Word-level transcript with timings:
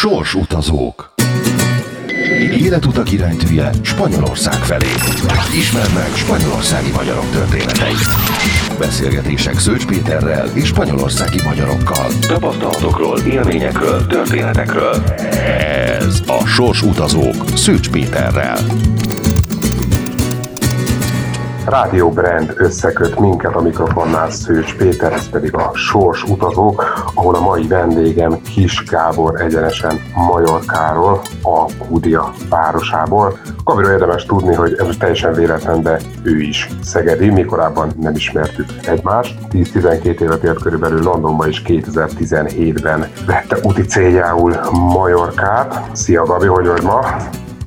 Sorsutazók 0.00 1.12
Életutak 2.56 3.12
iránytűje 3.12 3.70
Spanyolország 3.82 4.54
felé. 4.54 4.86
Ismerd 5.58 5.94
meg 5.94 6.08
spanyolországi 6.14 6.90
magyarok 6.90 7.30
történeteit. 7.30 8.08
Beszélgetések 8.78 9.58
Szőcs 9.58 9.86
Péterrel 9.86 10.46
és 10.54 10.66
spanyolországi 10.66 11.38
magyarokkal. 11.44 12.06
Tapasztalatokról, 12.20 13.18
élményekről, 13.18 14.06
történetekről. 14.06 14.94
Ez 16.00 16.20
a 16.26 16.46
Sorsutazók 16.46 17.44
Szőcs 17.54 17.90
Péterrel. 17.90 18.58
Rádió 21.68 22.10
Brand 22.10 22.54
összeköt 22.56 23.18
minket 23.18 23.54
a 23.54 23.60
mikrofonnál 23.60 24.30
Szőcs 24.30 24.76
Péter, 24.76 25.12
ez 25.12 25.28
pedig 25.28 25.54
a 25.54 25.70
Sors 25.74 26.22
utazók, 26.22 27.10
ahol 27.14 27.34
a 27.34 27.40
mai 27.40 27.66
vendégem 27.66 28.42
Kis 28.42 28.84
Gábor 28.90 29.40
egyenesen 29.40 30.00
Majorkáról, 30.14 31.20
a 31.42 31.64
Kúdia 31.78 32.32
városából. 32.48 33.38
Gabriról 33.64 33.92
érdemes 33.92 34.24
tudni, 34.24 34.54
hogy 34.54 34.74
ez 34.78 34.96
teljesen 34.98 35.32
véletlen, 35.32 35.82
de 35.82 35.98
ő 36.22 36.40
is 36.40 36.68
szegedi, 36.82 37.28
mi 37.28 37.44
korábban 37.44 37.92
nem 38.00 38.14
ismertük 38.14 38.66
egymást. 38.86 39.34
10-12 39.50 40.20
évet 40.20 40.42
élt 40.42 40.62
körülbelül 40.62 41.02
Londonba 41.02 41.48
és 41.48 41.62
2017-ben 41.66 43.06
vette 43.26 43.58
úti 43.62 43.82
céljául 43.82 44.60
Majorkát. 44.72 45.82
Szia 45.92 46.24
Gabi, 46.24 46.46
hogy 46.46 46.66
vagy 46.66 46.82
ma? 46.82 47.00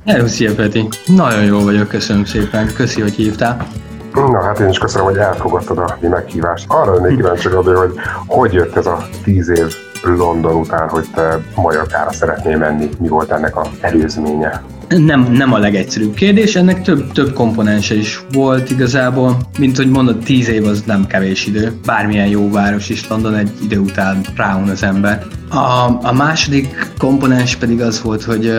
Hello, 0.06 0.26
szia 0.26 0.54
Peti! 0.54 0.88
Nagyon 1.06 1.44
jó 1.44 1.60
vagyok, 1.60 1.88
köszönöm 1.88 2.24
szépen. 2.24 2.72
Köszi, 2.74 3.00
hogy 3.00 3.14
hívtál. 3.14 3.66
Na 4.14 4.42
hát 4.42 4.58
én 4.58 4.68
is 4.68 4.78
köszönöm, 4.78 5.06
hogy 5.06 5.16
elfogadtad 5.16 5.78
a 5.78 5.96
mi 6.00 6.08
meghívást. 6.08 6.64
Arra 6.68 6.94
lennék 6.94 7.16
kíváncsi, 7.16 7.48
hogy 7.48 8.00
hogy 8.26 8.52
jött 8.52 8.76
ez 8.76 8.86
a 8.86 8.98
tíz 9.24 9.48
év 9.48 9.74
London 10.02 10.54
után, 10.54 10.88
hogy 10.88 11.06
te 11.14 11.38
Majorkára 11.56 12.12
szeretnél 12.12 12.56
menni, 12.56 12.88
mi 12.98 13.08
volt 13.08 13.30
ennek 13.30 13.56
a 13.56 13.66
előzménye? 13.80 14.62
Nem, 14.98 15.32
nem 15.32 15.52
a 15.52 15.58
legegyszerűbb 15.58 16.14
kérdés, 16.14 16.56
ennek 16.56 16.82
több, 16.82 17.12
több 17.12 17.32
komponense 17.32 17.96
is 17.96 18.20
volt 18.32 18.70
igazából, 18.70 19.36
mint 19.58 19.76
hogy 19.76 19.90
mondod, 19.90 20.18
tíz 20.18 20.48
év 20.48 20.66
az 20.66 20.82
nem 20.86 21.06
kevés 21.06 21.46
idő, 21.46 21.72
bármilyen 21.86 22.26
jó 22.26 22.50
város 22.50 22.88
is 22.88 23.08
London 23.08 23.34
egy 23.34 23.50
idő 23.64 23.78
után 23.78 24.20
ráun 24.36 24.68
az 24.68 24.82
ember. 24.82 25.26
A, 25.48 25.98
a 26.02 26.12
második 26.12 26.90
komponens 26.98 27.56
pedig 27.56 27.80
az 27.80 28.02
volt, 28.02 28.22
hogy 28.22 28.54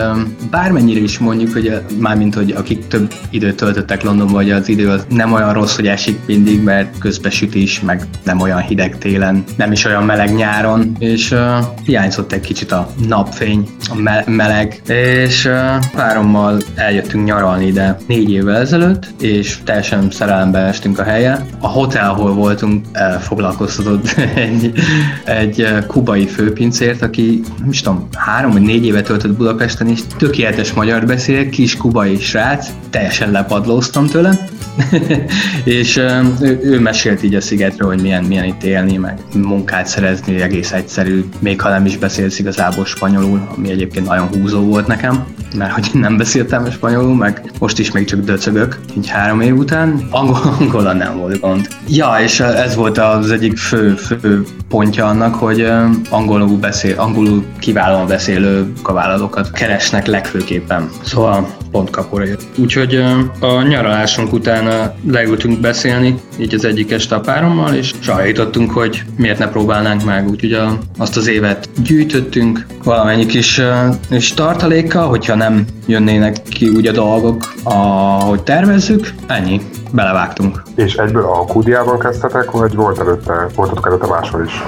bármennyire 0.50 1.00
is 1.00 1.18
mondjuk, 1.18 1.54
hogy 1.54 1.82
mármint, 2.00 2.36
hogy 2.36 2.52
akik 2.52 2.88
több 2.88 3.14
időt 3.30 3.56
töltöttek 3.56 4.04
Londonban, 4.04 4.36
hogy 4.36 4.52
az 4.52 4.68
idő 4.70 4.90
az 4.90 5.06
nem 5.10 5.34
olyan 5.34 5.54
rossz, 5.54 5.76
hogy 5.76 5.88
esik 5.88 6.20
mindig, 6.26 6.64
mert 6.64 6.98
közbesütés, 6.98 7.82
meg 7.82 8.08
nem 8.24 8.40
olyan 8.40 8.62
hideg 8.62 8.98
télen, 8.98 9.44
nem 9.58 9.72
is 9.72 9.86
olyan 9.86 10.04
meleg 10.04 10.36
nyáron, 10.36 10.96
és 11.00 11.32
uh, 11.32 11.40
hiányzott 11.84 12.32
egy 12.32 12.42
kicsit 12.42 12.72
a 12.72 12.94
napfény, 13.08 13.70
a 13.90 13.96
me- 13.96 14.28
meleg, 14.28 14.82
és 14.88 15.46
uh, 15.46 15.84
párommal 16.24 16.62
eljöttünk 16.76 17.26
nyaralni 17.26 17.66
ide 17.66 17.98
négy 18.08 18.32
évvel 18.32 18.56
ezelőtt, 18.56 19.08
és 19.22 19.58
teljesen 19.64 20.12
szerelembe 20.12 20.60
estünk 20.60 21.00
a 21.00 21.04
helye. 21.04 21.46
A 21.60 21.68
hotel, 21.68 22.10
ahol 22.10 22.34
voltunk, 22.34 22.86
foglalkoztatott 23.20 24.08
egy, 24.36 24.72
egy 25.26 25.68
kubai 25.88 26.26
főpincé, 26.28 26.84
azért, 26.84 27.02
aki 27.02 27.42
nem 27.60 27.70
is 27.70 27.82
tudom, 27.82 28.08
három 28.18 28.52
vagy 28.52 28.62
négy 28.62 28.86
évet 28.86 29.06
töltött 29.06 29.38
Budapesten, 29.38 29.88
és 29.88 30.00
tökéletes 30.18 30.74
magyar 30.74 31.06
beszél, 31.06 31.50
kis 31.50 31.78
kubai 31.78 32.18
srác, 32.18 32.68
teljesen 32.90 33.32
lepadlóztam 33.32 34.08
tőle, 34.08 34.46
és 35.64 35.98
ő, 36.42 36.60
ő 36.64 36.80
mesélt 36.80 37.24
így 37.24 37.36
a 37.36 37.42
szigetről, 37.42 37.88
hogy 37.88 38.02
milyen, 38.02 38.24
milyen 38.24 38.44
itt 38.44 38.64
élni, 38.64 38.98
meg 38.98 39.18
munkát 39.34 39.88
szerezni, 39.88 40.42
egész 40.42 40.72
egyszerű, 40.72 41.26
még 41.40 41.62
ha 41.62 41.70
nem 41.70 41.86
is 41.86 41.98
beszélsz 41.98 42.40
igazából 42.40 42.86
spanyolul, 42.86 43.48
ami 43.58 43.70
egyébként 43.72 44.08
nagyon 44.08 44.28
húzó 44.28 44.62
volt 44.62 44.88
nekem, 44.88 45.26
mert 45.58 45.72
hogy 45.72 45.90
nem 45.94 46.18
beszéltem 46.18 46.72
spanyolul, 46.72 47.16
meg 47.16 47.42
most 47.60 47.80
is 47.80 47.92
még 47.92 48.06
csak 48.06 48.20
döcögök, 48.20 48.80
így 48.98 49.10
három 49.10 49.42
év 49.42 49.58
után, 49.58 50.08
angol, 50.10 50.40
angolan 50.60 50.98
nem 50.98 51.18
volt 51.18 51.40
gond. 51.40 51.68
Ja, 51.88 52.16
és 52.24 52.40
ez 52.40 52.76
volt 52.76 52.98
az 52.98 53.32
egyik 53.32 53.58
fő, 53.58 53.96
fő 53.96 54.44
pontja 54.70 55.06
annak, 55.06 55.36
hogy 55.36 55.72
angolul 56.10 56.58
beszél, 56.58 57.00
angolul 57.00 57.46
kiválóan 57.60 58.08
beszélő 58.08 58.72
kavállalókat 58.82 59.52
keresnek 59.52 60.06
legfőképpen. 60.06 60.90
Szóval 61.04 61.48
pont 61.72 61.90
kapora 61.90 62.26
jött. 62.26 62.46
Úgyhogy 62.58 62.96
a 63.40 63.62
nyaralásunk 63.62 64.34
után 64.34 64.63
leültünk 65.08 65.60
beszélni, 65.60 66.20
így 66.38 66.54
az 66.54 66.66
egyik 66.66 66.92
este 66.92 67.16
a 67.16 67.20
párommal, 67.20 67.74
és 67.74 67.94
sajátítottunk, 68.00 68.72
hogy 68.72 69.04
miért 69.18 69.40
ne 69.40 69.48
próbálnánk 69.48 70.04
meg. 70.04 70.30
Úgyhogy 70.30 70.54
a, 70.54 70.78
azt 70.98 71.18
az 71.18 71.28
évet 71.28 71.70
gyűjtöttünk 71.84 72.66
valamennyi 72.84 73.26
kis, 73.26 73.62
kis 74.10 74.34
tartalékkal, 74.34 75.08
hogyha 75.08 75.36
nem 75.36 75.66
jönnének 75.86 76.42
ki 76.42 76.70
úgy 76.70 76.88
a 76.88 76.92
dolgok, 76.92 77.54
ahogy 77.64 78.44
tervezzük, 78.44 79.14
ennyi, 79.28 79.62
belevágtunk. 79.92 80.64
És 80.76 80.94
egyből 80.94 81.24
a 81.24 81.46
Kudiában 81.46 82.00
kezdtetek, 82.00 82.52
vagy 82.52 82.76
volt 82.76 83.00
előtte, 83.00 83.48
voltatok 83.56 83.88
előtte 83.88 84.08
máshol 84.08 84.44
is? 84.46 84.62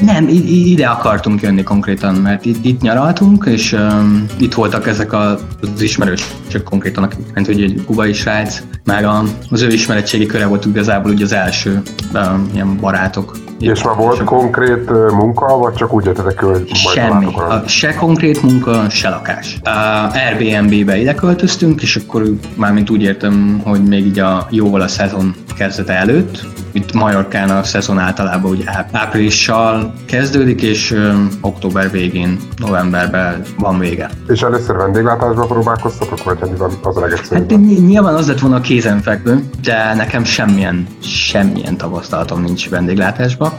Nem, 0.00 0.28
ide 0.28 0.86
akartunk 0.86 1.40
jönni 1.40 1.62
konkrétan, 1.62 2.14
mert 2.14 2.44
itt, 2.44 2.64
itt 2.64 2.80
nyaraltunk, 2.80 3.44
és 3.48 3.72
um, 3.72 4.26
itt 4.38 4.54
voltak 4.54 4.86
ezek 4.86 5.12
a, 5.12 5.38
az 5.74 5.82
ismerősök 5.82 6.62
konkrétan, 6.64 7.04
akik 7.04 7.46
hogy 7.46 7.62
egy 7.62 7.82
kubai 7.86 8.12
srác, 8.12 8.62
meg 8.84 9.04
a, 9.04 9.22
az 9.50 9.62
ő 9.62 9.68
ismeretségi 9.72 10.26
köre 10.26 10.46
volt 10.46 10.66
igazából 10.66 11.10
ugye 11.10 11.24
az 11.24 11.32
első 11.32 11.82
um, 12.14 12.50
ilyen 12.54 12.76
barátok. 12.76 13.49
És 13.60 13.82
már 13.82 13.96
volt 13.96 14.24
konkrét 14.24 14.90
munka, 15.10 15.58
vagy 15.58 15.74
csak 15.74 15.92
úgy 15.92 16.04
jöttetek 16.04 16.40
hogy 16.40 16.70
majd 16.84 16.96
Semmi. 16.96 17.26
A, 17.34 17.62
se 17.66 17.94
konkrét 17.94 18.42
munka, 18.42 18.90
se 18.90 19.08
lakás. 19.08 19.58
A 19.62 19.70
Airbnb-be 20.14 20.96
ide 20.96 21.14
költöztünk, 21.14 21.82
és 21.82 21.96
akkor 21.96 22.22
már 22.54 22.72
mint 22.72 22.90
úgy 22.90 23.02
értem, 23.02 23.60
hogy 23.64 23.82
még 23.84 24.06
így 24.06 24.18
a 24.18 24.46
jóval 24.50 24.80
a 24.80 24.88
szezon 24.88 25.34
kezdete 25.56 25.92
előtt, 25.92 26.46
itt 26.72 26.92
Majorkán 26.92 27.50
a 27.50 27.62
szezon 27.62 27.98
általában 27.98 28.50
ugye 28.50 28.64
áprilissal 28.92 29.92
kezdődik, 30.06 30.62
és 30.62 30.92
ö, 30.92 31.12
október 31.40 31.90
végén, 31.90 32.38
novemberben 32.56 33.42
van 33.58 33.78
vége. 33.78 34.10
És 34.28 34.40
először 34.40 34.76
vendéglátásba 34.76 35.46
próbálkoztatok, 35.46 36.24
vagy 36.24 36.38
hát 36.40 36.50
az 36.82 36.96
a 36.96 37.00
legegyszerűbb? 37.00 37.50
Hát 37.50 37.60
nyilván 37.86 38.14
az 38.14 38.28
lett 38.28 38.40
volna 38.40 38.60
kézenfekvő, 38.60 39.44
de 39.62 39.94
nekem 39.94 40.24
semmilyen, 40.24 40.86
semmilyen 41.02 41.76
tapasztalatom 41.76 42.42
nincs 42.42 42.70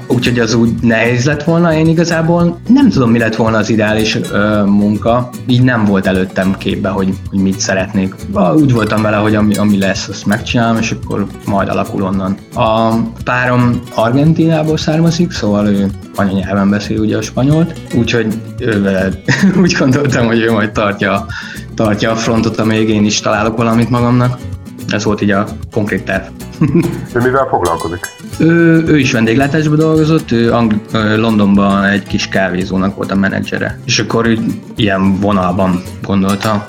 Úgyhogy 0.07 0.40
az 0.40 0.53
úgy 0.53 0.74
nehéz 0.81 1.25
lett 1.25 1.44
volna, 1.44 1.74
én 1.74 1.88
igazából 1.88 2.59
nem 2.68 2.90
tudom, 2.90 3.12
mi 3.12 3.19
lett 3.19 3.35
volna 3.35 3.57
az 3.57 3.69
ideális 3.69 4.18
ö, 4.31 4.63
munka. 4.66 5.29
Így 5.47 5.62
nem 5.62 5.85
volt 5.85 6.07
előttem 6.07 6.56
képbe, 6.57 6.90
hogy, 6.90 7.13
hogy 7.29 7.40
mit 7.40 7.59
szeretnék. 7.59 8.16
Úgy 8.56 8.74
voltam 8.74 9.01
vele, 9.01 9.18
hogy 9.18 9.35
ami, 9.35 9.56
ami 9.56 9.78
lesz, 9.78 10.07
azt 10.07 10.25
megcsinálom, 10.25 10.78
és 10.78 10.91
akkor 10.91 11.28
majd 11.46 11.69
alakul 11.69 12.03
onnan. 12.03 12.38
A 12.56 12.94
párom 13.24 13.81
Argentinából 13.96 14.78
származik, 14.78 15.31
szóval 15.31 15.68
ő 15.68 15.88
anyanyelven 16.16 16.69
beszél 16.69 17.00
ugye 17.00 17.18
a 17.18 17.22
spanyolt, 17.22 17.80
úgyhogy 17.96 18.28
ővel 18.59 19.13
úgy 19.62 19.75
gondoltam, 19.80 20.25
hogy 20.25 20.40
ő 20.40 20.51
majd 20.51 20.72
tartja, 20.72 21.25
tartja 21.75 22.12
a 22.12 22.16
frontot, 22.16 22.59
amíg 22.59 22.90
én 22.90 23.06
is 23.06 23.19
találok 23.19 23.57
valamit 23.57 23.90
magamnak. 23.90 24.38
Ez 24.94 25.03
volt 25.03 25.22
így 25.22 25.31
a 25.31 25.46
konkrét 25.72 26.03
terv. 26.03 26.24
ő 27.16 27.19
mivel 27.22 27.47
foglalkozik? 27.50 28.00
Ő, 28.40 28.84
ő 28.88 29.00
is 29.00 29.12
vendéglátásban 29.12 29.78
dolgozott, 29.78 30.31
ő 30.31 30.53
Angl- 30.53 30.91
Londonban 31.16 31.84
egy 31.84 32.03
kis 32.03 32.28
kávézónak 32.28 32.96
volt 32.96 33.12
a 33.12 33.16
menedzsere. 33.16 33.80
És 33.85 34.00
akkor 34.00 34.28
ő 34.28 34.38
ilyen 34.75 35.19
vonalban 35.19 35.81
gondolta, 36.03 36.63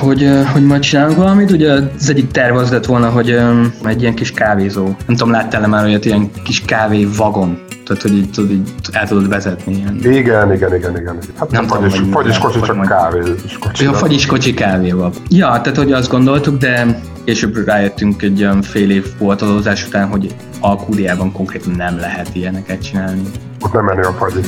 hogy, 0.00 0.30
hogy 0.52 0.64
majd 0.64 0.80
csinálunk 0.80 1.16
valamit. 1.16 1.50
Ugye 1.50 1.72
az 1.72 2.08
egyik 2.10 2.30
terv 2.30 2.56
az 2.56 2.70
lett 2.70 2.86
volna, 2.86 3.08
hogy 3.08 3.38
egy 3.84 4.02
ilyen 4.02 4.14
kis 4.14 4.32
kávézó. 4.32 4.84
Nem 4.84 5.16
tudom, 5.16 5.30
láttál-e 5.30 5.66
már 5.66 5.84
olyat, 5.84 6.04
ilyen 6.04 6.30
kis 6.44 6.62
kávé 6.64 7.04
vagon 7.16 7.58
tehát, 7.86 8.02
hogy 8.02 8.16
így, 8.16 8.30
tudod, 8.30 8.50
így 8.50 8.72
el 8.92 9.08
tudod 9.08 9.28
vezetni. 9.28 9.74
Ilyen. 9.74 9.96
Igen, 9.96 10.52
igen, 10.52 10.74
igen, 10.74 10.96
igen. 10.96 11.18
Hát 11.38 11.50
nem 11.50 11.66
tudom, 11.66 11.88
fagyis, 11.88 12.00
fagyis 12.10 12.38
kocsi, 12.38 12.60
csak 12.60 12.88
kávé. 12.88 13.20
Ja, 13.78 13.92
fagyis 13.92 14.26
kocsi 14.26 14.54
kávéval. 14.54 15.12
Ja, 15.28 15.46
tehát, 15.46 15.76
hogy 15.76 15.92
azt 15.92 16.10
gondoltuk, 16.10 16.58
de 16.58 17.00
később 17.24 17.66
rájöttünk 17.66 18.22
egy 18.22 18.40
olyan 18.40 18.62
fél 18.62 18.90
év 18.90 19.06
voltozás 19.18 19.86
után, 19.86 20.08
hogy 20.08 20.34
Alkúdiában 20.60 21.32
konkrétan 21.32 21.72
nem 21.72 21.98
lehet 21.98 22.30
ilyeneket 22.32 22.82
csinálni. 22.82 23.22
Ott 23.60 23.72
nem 23.72 23.84
menő 23.84 24.02
a 24.02 24.12
fagyi. 24.12 24.40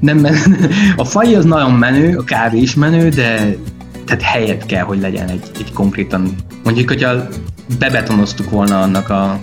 nem 0.00 0.18
menő. 0.18 0.38
A 0.96 1.04
fagyi 1.04 1.34
az 1.34 1.44
nagyon 1.44 1.72
menő, 1.72 2.16
a 2.16 2.24
kávé 2.24 2.58
is 2.58 2.74
menő, 2.74 3.08
de 3.08 3.56
tehát 4.04 4.22
helyet 4.22 4.66
kell, 4.66 4.82
hogy 4.82 5.00
legyen 5.00 5.28
egy, 5.28 5.50
egy 5.58 5.72
konkrétan, 5.72 6.34
mondjuk, 6.64 6.88
hogyha 6.88 7.28
bebetonoztuk 7.78 8.50
volna 8.50 8.80
annak 8.80 9.10
a 9.10 9.38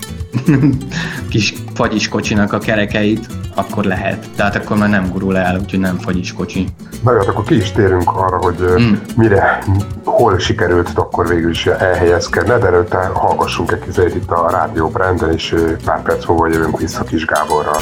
kis 1.29 1.50
fagyis 1.73 2.07
kocsinak 2.07 2.53
a 2.53 2.57
kerekeit, 2.57 3.27
akkor 3.55 3.83
lehet. 3.83 4.27
Tehát 4.35 4.55
akkor 4.55 4.77
már 4.77 4.89
nem 4.89 5.09
gurul 5.11 5.37
el, 5.37 5.59
úgyhogy 5.59 5.79
nem 5.79 5.97
fagyis 5.97 6.33
kocsi. 6.33 6.67
Na 7.03 7.11
jó, 7.11 7.17
hát 7.17 7.27
akkor 7.27 7.43
ki 7.43 7.55
is 7.55 7.71
térünk 7.71 8.11
arra, 8.15 8.37
hogy 8.37 8.55
mm. 8.79 8.93
mire, 9.15 9.63
hol 10.03 10.39
sikerült 10.39 10.89
akkor 10.95 11.27
végül 11.27 11.49
is 11.49 11.65
elhelyezkedni, 11.65 12.49
de 12.59 12.65
előtte 12.65 13.11
hallgassunk 13.13 13.71
egy 13.71 13.79
kizét 13.79 14.15
itt 14.15 14.31
a 14.31 14.49
Rádió 14.51 14.87
Branden, 14.87 15.31
és 15.31 15.55
pár 15.85 16.01
perc 16.01 16.25
múlva 16.25 16.47
jövünk 16.47 16.79
vissza 16.79 17.03
Kis 17.03 17.25
Gáborral. 17.25 17.79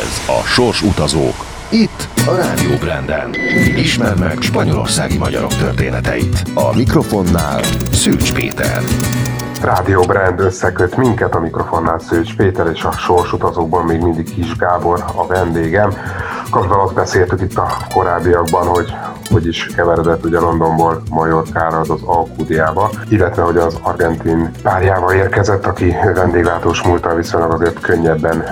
Ez 0.00 0.20
a 0.26 0.46
Sors 0.46 0.82
Utazók 0.82 1.34
Itt 1.68 2.08
a 2.26 2.34
Rádió 2.34 2.76
Branden. 2.80 3.34
Ismerd 3.76 4.18
meg 4.18 4.36
spanyolországi 4.40 5.18
magyarok 5.18 5.56
történeteit. 5.56 6.42
A 6.54 6.76
mikrofonnál 6.76 7.62
Szűcs 7.92 8.32
Péter. 8.32 8.82
Rádió 9.64 10.02
Brand 10.02 10.40
összeköt 10.40 10.96
minket 10.96 11.34
a 11.34 11.40
mikrofonnál 11.40 11.98
Szőcs 11.98 12.36
Péter 12.36 12.66
és 12.66 12.84
a 12.84 12.92
sorsutazókban 12.92 13.84
még 13.84 14.00
mindig 14.00 14.34
Kis 14.34 14.56
Gábor 14.56 15.04
a 15.14 15.26
vendégem. 15.26 15.90
Kapcsolatban 16.50 16.84
azt 16.84 16.94
beszéltük 16.94 17.40
itt 17.40 17.56
a 17.56 17.76
korábbiakban, 17.94 18.66
hogy 18.66 18.94
hogy 19.30 19.46
is 19.46 19.66
keveredett 19.76 20.24
ugye 20.24 20.38
Londonból 20.38 21.02
Majorkára, 21.10 21.80
az 21.80 22.02
Alkudiába, 22.04 22.90
illetve 23.08 23.42
hogy 23.42 23.56
az 23.56 23.78
argentin 23.82 24.50
párjával 24.62 25.12
érkezett, 25.14 25.66
aki 25.66 25.94
vendéglátós 26.14 26.82
múltal 26.82 27.14
viszonylag 27.14 27.52
azért 27.52 27.80
könnyebben 27.80 28.42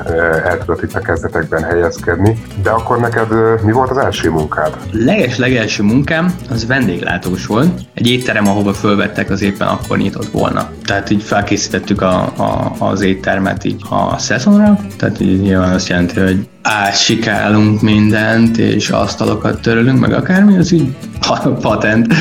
el 0.45 0.59
tudott 0.59 0.83
itt 0.83 0.95
a 0.95 1.01
kezdetekben 1.01 1.63
helyezkedni. 1.63 2.43
De 2.63 2.71
akkor 2.71 2.99
neked 2.99 3.29
mi 3.65 3.73
volt 3.73 3.91
az 3.91 3.97
első 3.97 4.31
munkád? 4.31 4.77
Leges 4.91 5.39
legelső 5.39 5.83
munkám 5.83 6.35
az 6.51 6.67
vendéglátós 6.67 7.47
volt. 7.47 7.81
Egy 7.95 8.11
étterem, 8.11 8.49
ahova 8.49 8.73
fölvettek, 8.73 9.31
az 9.31 9.43
éppen 9.43 9.69
akkor 9.69 9.99
nyitott 9.99 10.31
volna. 10.31 10.71
Tehát 10.85 11.11
így 11.11 11.23
felkészítettük 11.23 12.03
a, 12.03 12.21
a, 12.21 12.73
az 12.79 13.01
éttermet 13.01 13.65
így 13.65 13.83
a 13.91 14.19
szezonra, 14.19 14.79
tehát 14.99 15.21
így 15.21 15.41
nyilván 15.41 15.73
azt 15.73 15.89
jelenti, 15.89 16.21
hogy 16.21 16.49
átsikálunk 16.63 17.81
mindent, 17.81 18.59
és 18.59 18.91
asztalokat 18.91 19.61
törölünk, 19.61 19.99
meg 19.99 20.13
akármi, 20.13 20.59
az 20.59 20.73
így 20.73 20.89
patent. 21.61 22.15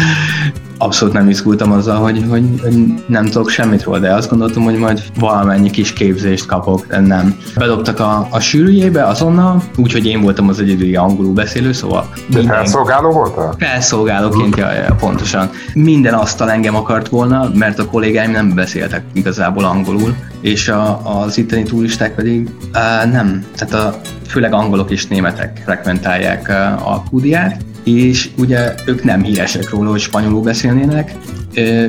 Abszolút 0.84 1.14
nem 1.14 1.30
izgultam 1.30 1.72
azzal, 1.72 1.96
hogy, 1.96 2.26
hogy, 2.30 2.44
hogy 2.62 3.04
nem 3.08 3.26
tudok 3.26 3.50
semmit 3.50 3.84
róla, 3.84 4.00
de 4.00 4.14
azt 4.14 4.30
gondoltam, 4.30 4.64
hogy 4.64 4.78
majd 4.78 5.02
valamennyi 5.20 5.70
kis 5.70 5.94
képzést 5.94 6.46
kapok, 6.46 6.86
de 6.88 7.00
nem. 7.00 7.38
Bedobtak 7.56 8.00
a, 8.00 8.28
a 8.30 8.40
sűrűjébe 8.40 9.04
azonnal, 9.04 9.64
úgyhogy 9.78 10.06
én 10.06 10.22
voltam 10.22 10.50
az 10.50 10.60
egyedüli 10.60 10.96
angolul 10.96 11.34
beszélő, 11.34 11.72
szóval... 11.72 12.10
De 12.28 12.42
felszolgáló 12.42 13.12
voltál? 13.12 13.56
Felszolgálóként, 13.58 14.58
ja, 14.58 14.72
ja, 14.72 14.96
pontosan. 15.00 15.50
Minden 15.74 16.14
asztal 16.14 16.52
engem 16.52 16.76
akart 16.76 17.08
volna, 17.08 17.52
mert 17.54 17.80
a 17.80 17.86
kollégáim 17.86 18.32
nem 18.32 18.54
beszéltek 18.56 19.04
igazából 19.14 19.64
angolul, 19.64 20.16
és 20.42 20.68
a, 20.68 21.02
az 21.22 21.38
itteni 21.38 21.64
turisták 21.64 22.16
pedig 22.16 22.50
uh, 22.74 23.12
nem. 23.12 23.46
Tehát 23.56 23.74
a, 23.74 24.00
főleg 24.28 24.54
angolok 24.54 24.92
és 24.92 25.08
németek 25.08 25.62
frekventálják 25.66 26.48
uh, 26.50 26.92
a 26.92 27.04
Kudiát, 27.10 27.62
és 27.84 28.30
ugye 28.38 28.74
ők 28.86 29.04
nem 29.04 29.24
híresek 29.24 29.70
róla, 29.70 29.90
hogy 29.90 30.00
spanyolul 30.00 30.42
beszélnének, 30.42 31.16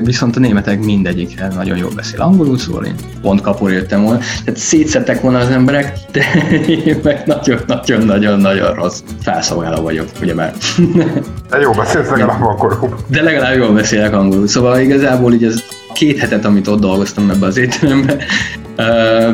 viszont 0.02 0.36
a 0.36 0.40
németek 0.40 0.84
mindegyik 0.84 1.40
nagyon 1.54 1.76
jól 1.76 1.90
beszél 1.94 2.20
angolul, 2.20 2.58
szóval 2.58 2.84
én 2.84 2.94
pont 3.20 3.40
kapor 3.40 3.72
jöttem 3.72 4.02
volna. 4.02 4.18
Tehát 4.44 4.60
szétszettek 4.60 5.20
volna 5.20 5.38
az 5.38 5.48
emberek, 5.48 5.92
de 6.12 6.24
én 6.66 7.00
meg 7.02 7.22
nagyon-nagyon-nagyon-nagyon 7.26 8.74
rossz 8.74 9.00
felszolgáló 9.22 9.82
vagyok, 9.82 10.06
ugye 10.22 10.34
már. 10.34 10.52
De 11.50 11.58
jó 11.60 11.70
beszélsz 11.70 12.08
legalább 12.08 12.42
angolul. 12.42 12.96
De 13.06 13.22
legalább 13.22 13.56
jól 13.56 13.72
beszélek 13.72 14.12
angolul, 14.12 14.48
szóval 14.48 14.80
igazából 14.80 15.32
így 15.32 15.44
ez 15.44 15.62
két 15.92 16.18
hetet, 16.18 16.44
amit 16.44 16.66
ott 16.66 16.80
dolgoztam 16.80 17.30
ebbe 17.30 17.46
az 17.46 17.56
étterembe, 17.56 18.16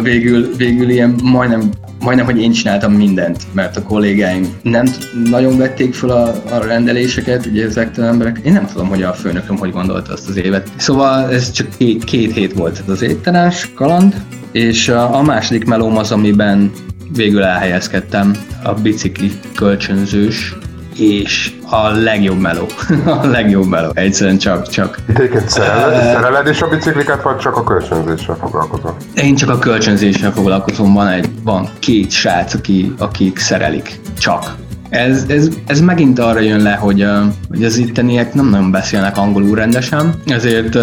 végül, 0.03 0.57
végül 0.57 0.91
ilyen 0.91 1.15
majdnem 1.23 1.71
majdnem, 2.01 2.27
hogy 2.27 2.41
én 2.41 2.53
csináltam 2.53 2.93
mindent, 2.93 3.43
mert 3.53 3.77
a 3.77 3.83
kollégáim 3.83 4.49
nem 4.63 4.87
nagyon 5.25 5.59
vették 5.59 5.95
fel 5.95 6.11
a, 6.11 6.43
a 6.51 6.59
rendeléseket, 6.59 7.47
ugye 7.47 7.65
ezektől 7.65 8.05
emberek. 8.05 8.41
Én 8.45 8.53
nem 8.53 8.67
tudom, 8.67 8.89
hogy 8.89 9.03
a 9.03 9.13
főnököm 9.13 9.57
hogy 9.57 9.71
gondolta 9.71 10.13
azt 10.13 10.29
az 10.29 10.37
évet. 10.37 10.71
Szóval 10.77 11.31
ez 11.31 11.51
csak 11.51 11.67
két, 11.79 12.05
két 12.05 12.33
hét 12.33 12.53
volt 12.53 12.79
ez 12.79 12.93
az 12.93 13.03
étterás 13.03 13.71
kaland, 13.75 14.15
és 14.53 14.89
a, 14.89 15.17
a 15.17 15.23
második 15.23 15.65
melóm 15.65 15.97
az, 15.97 16.13
amiben 16.13 16.71
végül 17.15 17.43
elhelyezkedtem, 17.43 18.37
a 18.63 18.73
bicikli 18.73 19.31
kölcsönzős 19.55 20.57
és 20.99 21.53
a 21.71 21.89
legjobb 21.89 22.39
meló. 22.39 22.67
a 23.23 23.27
legjobb 23.27 23.67
meló. 23.67 23.91
Egyszerűen 23.95 24.39
csak, 24.39 24.69
csak. 24.69 24.99
Egyébként 25.07 25.49
szereled, 25.49 26.03
szereled 26.03 26.49
is 26.49 26.63
a 26.63 26.69
bicikliket, 26.69 27.23
vagy 27.23 27.37
csak 27.37 27.57
a 27.57 27.65
kölcsönzéssel 27.65 28.37
foglalkozom? 28.41 28.97
Én 29.15 29.35
csak 29.35 29.51
a 29.51 29.59
kölcsönzéssel 29.59 30.33
foglalkozom. 30.33 30.95
Van 30.95 31.09
egy, 31.09 31.29
van 31.45 31.69
két 31.79 32.11
srác, 32.11 32.55
aki, 32.55 32.95
akik 32.99 33.39
szerelik. 33.39 34.01
Csak. 34.19 34.55
Ez, 34.91 35.25
ez, 35.29 35.49
ez 35.67 35.81
megint 35.81 36.19
arra 36.19 36.41
jön 36.41 36.63
le, 36.63 36.75
hogy, 36.75 37.07
hogy 37.49 37.65
az 37.65 37.77
itteniek 37.77 38.35
nem 38.35 38.49
nagyon 38.49 38.71
beszélnek 38.71 39.17
angolul 39.17 39.57
rendesen, 39.57 40.15
ezért, 40.27 40.79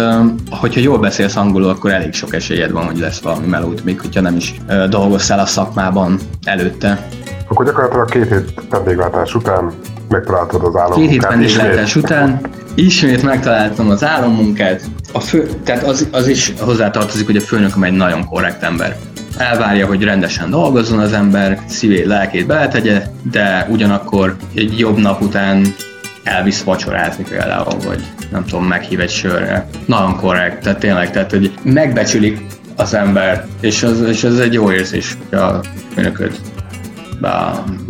hogyha 0.50 0.80
jól 0.80 0.98
beszélsz 0.98 1.36
angolul, 1.36 1.68
akkor 1.68 1.90
elég 1.90 2.12
sok 2.12 2.34
esélyed 2.34 2.70
van, 2.70 2.84
hogy 2.84 2.98
lesz 2.98 3.20
valami 3.20 3.46
melód, 3.46 3.80
még 3.84 4.00
hogyha 4.00 4.20
nem 4.20 4.36
is 4.36 4.54
dolgoztál 4.88 5.38
a 5.38 5.46
szakmában 5.46 6.18
előtte. 6.44 7.08
Akkor 7.48 7.66
gyakorlatilag 7.66 8.10
két 8.10 8.28
hét 8.28 8.66
vendéglátás 8.70 9.34
után 9.34 9.72
megtaláltad 10.08 10.64
az 10.64 10.76
álommunkát. 10.76 10.98
Két 10.98 11.10
hét 11.10 11.26
vendéglátás 11.26 11.96
után 11.96 12.40
ismét 12.74 13.22
megtaláltam 13.22 13.90
az 13.90 14.04
álommunkát. 14.04 14.82
A 15.12 15.20
fő, 15.20 15.48
tehát 15.64 15.82
az, 15.82 16.08
az 16.10 16.28
is 16.28 16.52
hozzátartozik, 16.60 17.26
hogy 17.26 17.36
a 17.36 17.40
főnököm 17.40 17.82
egy 17.82 17.92
nagyon 17.92 18.24
korrekt 18.24 18.62
ember. 18.62 18.96
Elvárja, 19.36 19.86
hogy 19.86 20.02
rendesen 20.02 20.50
dolgozzon 20.50 20.98
az 20.98 21.12
ember, 21.12 21.60
szívét, 21.68 22.06
lelkét 22.06 22.46
beletegye, 22.46 23.02
de 23.30 23.66
ugyanakkor 23.70 24.36
egy 24.54 24.78
jobb 24.78 24.96
nap 24.96 25.20
után 25.20 25.74
elvisz 26.22 26.62
vacsorázni 26.62 27.24
például, 27.28 27.76
vagy 27.84 28.04
nem 28.30 28.44
tudom, 28.44 28.64
meghív 28.64 29.00
egy 29.00 29.10
sörre. 29.10 29.68
Nagyon 29.86 30.16
korrekt, 30.16 30.62
tehát 30.62 30.78
tényleg, 30.78 31.10
tehát 31.10 31.30
hogy 31.30 31.52
megbecsülik 31.62 32.46
az 32.76 32.94
ember, 32.94 33.46
és 33.60 33.82
az, 33.82 34.00
és 34.00 34.24
az 34.24 34.40
egy 34.40 34.52
jó 34.52 34.72
érzés, 34.72 35.16
hogy 35.28 35.38
a 35.38 35.60
főnököd 35.94 36.40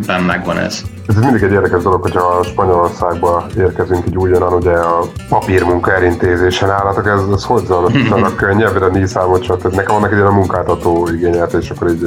ben 0.06 0.22
megvan 0.22 0.58
ez. 0.58 0.82
Ez 1.06 1.16
mindig 1.16 1.42
egy 1.42 1.52
érdekes 1.52 1.82
dolog, 1.82 2.02
hogyha 2.02 2.42
Spanyolországba 2.42 3.46
érkezünk 3.56 4.06
így 4.06 4.16
újonnan, 4.16 4.52
ugye 4.52 4.72
a 4.72 5.04
papírmunka 5.28 5.94
elintézésen 5.94 6.70
állatok, 6.70 7.06
ez, 7.06 7.20
ez 7.34 7.44
hogy 7.44 7.64
zajlott 7.64 8.36
könnyebb, 8.36 8.78
de 8.78 8.86
négy 8.86 9.06
számot. 9.06 9.46
Tehát 9.46 9.74
nekem 9.74 9.94
vannak 9.94 10.12
egy 10.12 10.18
ilyen 10.18 10.32
munkáltató 10.32 11.08
igényelt, 11.08 11.52
és 11.52 11.70
akkor 11.70 11.90
így 11.90 12.06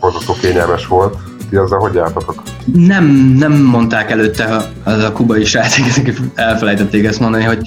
borzasztó 0.00 0.34
kényelmes 0.40 0.86
volt 0.86 1.16
ti 1.52 1.58
azzal 1.58 1.78
hogy 1.78 1.94
jártatok? 1.94 2.42
Nem, 2.74 3.04
nem 3.38 3.52
mondták 3.52 4.10
előtte 4.10 4.70
az 4.84 5.02
a 5.04 5.12
kubai 5.12 5.44
srácok, 5.44 5.86
ezek 5.86 6.12
elfelejtették 6.34 7.04
ezt 7.04 7.20
mondani, 7.20 7.44
hogy 7.44 7.58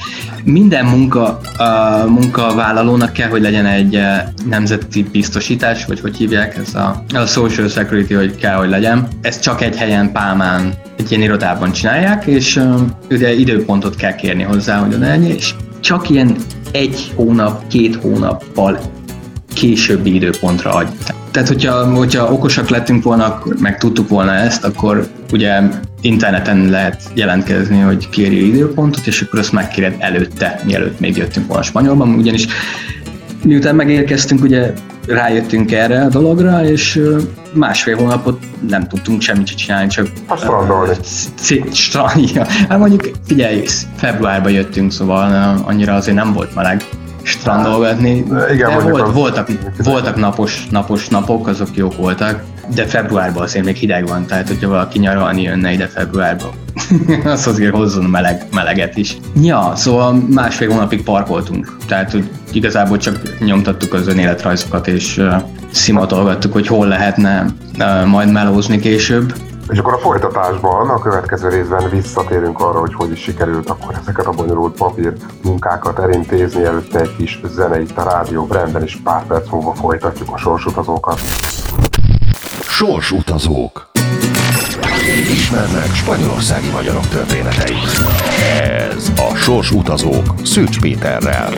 minden 0.44 0.86
munka, 0.86 1.40
a 1.58 2.06
munkavállalónak 2.08 3.14
kell, 3.14 3.30
hogy 3.30 3.42
legyen 3.42 3.66
egy 3.66 3.96
eh, 3.96 4.24
nemzeti 4.50 5.04
biztosítás, 5.12 5.86
vagy 5.86 6.00
hogy 6.00 6.16
hívják 6.16 6.58
ez 6.58 6.76
a, 6.76 7.04
a 7.14 7.26
social 7.26 7.68
security, 7.68 8.14
hogy 8.14 8.36
kell, 8.36 8.56
hogy 8.56 8.70
legyen. 8.70 9.08
Ezt 9.22 9.42
csak 9.42 9.62
egy 9.62 9.76
helyen, 9.76 10.12
Pálmán, 10.12 10.74
egy 10.98 11.12
ilyen 11.12 11.24
irodában 11.24 11.72
csinálják, 11.72 12.26
és 12.26 12.56
uh, 12.56 12.82
ugye 13.10 13.34
időpontot 13.34 13.96
kell 13.96 14.16
kérni 14.16 14.44
hozzá, 14.44 14.78
hogy 14.78 14.94
oda 14.94 15.16
és 15.16 15.56
csak 15.80 16.10
ilyen 16.10 16.36
egy 16.72 17.14
hónap, 17.16 17.68
két 17.68 17.96
hónappal 17.96 18.80
későbbi 19.54 20.16
időpontra 20.16 20.74
adj. 20.74 20.92
Tehát, 21.36 21.50
hogyha, 21.50 21.96
hogyha 21.96 22.32
okosak 22.32 22.70
lettünk 22.70 23.04
volna, 23.04 23.26
akkor 23.26 23.56
meg 23.60 23.78
tudtuk 23.78 24.10
volna 24.10 24.34
ezt, 24.34 24.64
akkor 24.64 25.08
ugye 25.32 25.62
interneten 26.02 26.70
lehet 26.70 27.02
jelentkezni, 27.14 27.80
hogy 27.80 28.10
kérjél 28.10 28.54
időpontot, 28.54 29.08
és 29.08 29.22
akkor 29.22 29.40
azt 29.40 29.52
megkéred 29.52 29.96
előtte, 30.00 30.60
mielőtt 30.66 31.00
még 31.00 31.18
jöttünk 31.18 31.48
volna 31.48 31.64
Spanyolban, 31.64 32.10
ugyanis 32.10 32.48
miután 33.44 33.76
megérkeztünk, 33.76 34.44
ugye 34.44 34.74
rájöttünk 35.08 35.72
erre 35.72 36.02
a 36.02 36.10
dologra, 36.10 36.66
és 36.66 37.02
másfél 37.54 37.96
hónapot 37.96 38.40
nem 38.68 38.88
tudtunk 38.88 39.22
semmit 39.22 39.56
csinálni, 39.56 39.88
csak... 39.88 40.08
A 40.28 40.36
strandolni. 40.36 42.28
Hát 42.70 42.78
mondjuk, 42.80 43.10
figyelj, 43.28 43.64
februárban 43.96 44.52
jöttünk, 44.52 44.92
szóval 44.92 45.58
annyira 45.66 45.94
azért 45.94 46.18
nem 46.18 46.34
volt 46.34 46.56
meleg 46.56 46.84
strandolgatni. 47.26 48.24
Igen, 48.54 48.78
de 48.78 48.90
volt, 48.90 49.12
voltak, 49.14 49.48
voltak 49.84 50.16
napos, 50.16 50.68
napos 50.70 51.08
napok, 51.08 51.48
azok 51.48 51.76
jók 51.76 51.96
voltak, 51.96 52.44
de 52.74 52.86
februárban 52.86 53.44
azért 53.44 53.66
még 53.66 53.76
hideg 53.76 54.08
van, 54.08 54.26
tehát 54.26 54.48
hogyha 54.48 54.70
valaki 54.70 55.00
nyaralni 55.00 55.42
jönne 55.42 55.72
ide 55.72 55.88
februárban, 55.88 56.50
az 57.24 57.48
azért 57.48 57.76
hozzon 57.76 58.04
meleg, 58.04 58.46
meleget 58.52 58.98
is. 58.98 59.18
Ja, 59.42 59.72
szóval 59.76 60.14
másfél 60.30 60.70
hónapig 60.70 61.04
parkoltunk, 61.04 61.78
tehát 61.88 62.12
hogy 62.12 62.30
igazából 62.52 62.98
csak 62.98 63.40
nyomtattuk 63.40 63.94
az 63.94 64.08
önéletrajzokat, 64.08 64.88
és 64.88 65.18
uh, 65.18 65.34
szimatolgattuk, 65.72 66.54
hogy 66.54 66.68
hol 66.68 66.88
lehetne 66.88 67.46
uh, 67.80 68.06
majd 68.06 68.32
melózni 68.32 68.80
később. 68.80 69.34
És 69.70 69.78
akkor 69.78 69.94
a 69.94 69.98
folytatásban, 69.98 70.90
a 70.90 71.00
következő 71.00 71.50
részben 71.50 71.90
visszatérünk 71.90 72.60
arra, 72.60 72.80
hogy 72.80 72.94
hogy 72.94 73.12
is 73.12 73.20
sikerült 73.20 73.70
akkor 73.70 73.96
ezeket 74.02 74.26
a 74.26 74.32
bonyolult 74.32 74.78
papír 74.78 75.14
munkákat 75.44 76.00
elintézni, 76.00 76.64
előtte 76.64 77.00
egy 77.00 77.16
kis 77.16 77.42
zene 77.46 77.82
itt 77.82 77.98
a 77.98 78.04
Rádió 78.04 78.46
Brandben, 78.46 78.84
és 78.84 78.98
pár 79.04 79.26
perc 79.26 79.50
múlva 79.50 79.74
folytatjuk 79.74 80.30
a 80.34 80.38
sorsutazókat. 80.38 81.20
Sorsutazók 82.62 83.88
Ismerd 85.30 85.74
meg 85.74 85.94
spanyolországi 85.94 86.70
magyarok 86.70 87.08
történeteit. 87.08 88.06
Ez 88.60 89.12
a 89.16 89.36
Sorsutazók 89.36 90.34
Szűcs 90.44 90.80
Péterrel. 90.80 91.54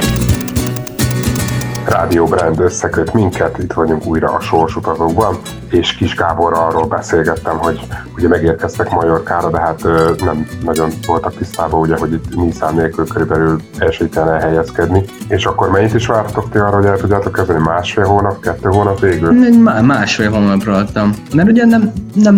Rádió 1.85 2.25
Brand 2.25 2.59
összeköt 2.59 3.13
minket, 3.13 3.57
itt 3.57 3.73
vagyunk 3.73 4.05
újra 4.05 4.31
a 4.31 4.39
Sorsutazókban 4.39 5.37
és 5.69 5.95
Kis 5.95 6.15
Gáborral 6.15 6.69
arról 6.69 6.85
beszélgettem, 6.85 7.57
hogy 7.57 7.79
ugye 8.15 8.27
megérkeztek 8.27 8.89
Majorkára, 8.91 9.49
de 9.49 9.59
hát 9.59 9.83
nem 10.23 10.47
nagyon 10.63 10.89
voltak 11.05 11.35
tisztában, 11.37 11.79
ugye, 11.79 11.97
hogy 11.97 12.13
itt 12.13 12.35
Niszán 12.35 12.75
nélkül 12.75 13.07
körülbelül 13.07 13.61
esélytelen 13.77 14.33
elhelyezkedni. 14.33 15.03
És 15.27 15.45
akkor 15.45 15.71
mennyit 15.71 15.93
is 15.93 16.07
vártok 16.07 16.49
ti 16.49 16.57
arra, 16.57 16.75
hogy 16.75 16.85
el 16.85 16.97
tudjátok 16.97 17.33
kezdeni? 17.33 17.59
Másfél 17.59 18.05
hónap, 18.05 18.39
kettő 18.39 18.69
hónap 18.69 18.99
végül? 18.99 19.31
Má- 19.61 19.81
másfél 19.81 20.31
hónapra 20.31 20.75
adtam. 20.75 21.13
Mert 21.33 21.49
ugye 21.49 21.65
nem, 21.65 21.91
nem 22.13 22.35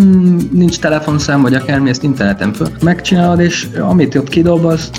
nincs 0.52 0.80
telefonszám, 0.80 1.42
vagy 1.42 1.54
akármi, 1.54 1.90
ezt 1.90 2.04
interneten 2.04 2.54
föl 2.54 2.68
megcsinálod, 2.84 3.40
és 3.40 3.68
amit 3.80 4.16
ott 4.16 4.30
kidolgoz, 4.30 4.90